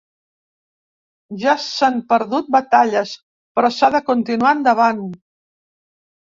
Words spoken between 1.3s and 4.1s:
Ja s’han perdut batalles, però s’ha de